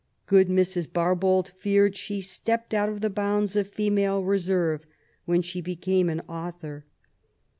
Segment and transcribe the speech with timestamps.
[0.25, 0.87] Good Mrs.
[0.91, 4.81] Barbauld feared she'' stepped •jTjO^t of the bounds of female reserve^'
[5.25, 6.85] when she became an author.